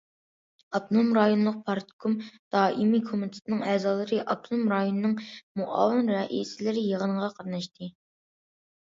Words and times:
ئاپتونوم 0.77 1.11
رايونلۇق 1.17 1.59
پارتكوم 1.67 2.15
دائىمىي 2.57 3.05
كومىتېتىنىڭ 3.11 3.63
ئەزالىرى، 3.75 4.21
ئاپتونوم 4.25 4.75
رايوننىڭ 4.75 5.17
مۇئاۋىن 5.63 6.13
رەئىسلىرى 6.19 6.89
يىغىنغا 6.91 7.35
قاتناشتى. 7.41 7.97